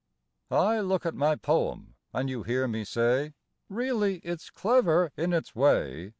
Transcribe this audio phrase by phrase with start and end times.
[0.49, 3.35] I look at my poem and you hear me say:
[3.69, 6.09] "Really, it's clever in its way.